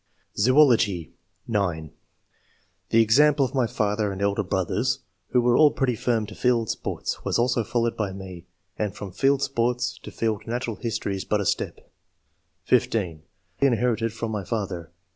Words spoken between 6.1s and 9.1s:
to field sports, was also followed by me, and